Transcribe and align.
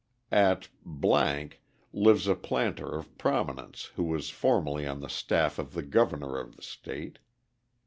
At 0.31 0.67
lives 1.93 2.27
a 2.27 2.33
planter 2.33 2.87
of 2.95 3.15
prominence 3.19 3.91
who 3.97 4.03
was 4.05 4.31
formerly 4.31 4.87
on 4.87 4.99
the 4.99 5.07
staff 5.09 5.59
of 5.59 5.75
the 5.75 5.83
governor 5.83 6.39
of 6.39 6.55
the 6.55 6.63
state. 6.63 7.19